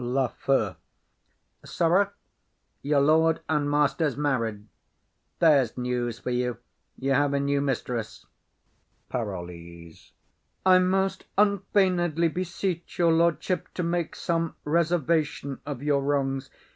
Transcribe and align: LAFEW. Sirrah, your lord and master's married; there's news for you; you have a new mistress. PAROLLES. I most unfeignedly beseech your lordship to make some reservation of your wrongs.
LAFEW. 0.03 0.77
Sirrah, 1.63 2.11
your 2.81 3.01
lord 3.01 3.39
and 3.47 3.69
master's 3.69 4.17
married; 4.17 4.65
there's 5.37 5.77
news 5.77 6.17
for 6.17 6.31
you; 6.31 6.57
you 6.97 7.13
have 7.13 7.35
a 7.35 7.39
new 7.39 7.61
mistress. 7.61 8.25
PAROLLES. 9.09 10.13
I 10.65 10.79
most 10.79 11.25
unfeignedly 11.37 12.29
beseech 12.29 12.97
your 12.97 13.11
lordship 13.11 13.71
to 13.75 13.83
make 13.83 14.15
some 14.15 14.55
reservation 14.63 15.61
of 15.67 15.83
your 15.83 16.01
wrongs. 16.01 16.49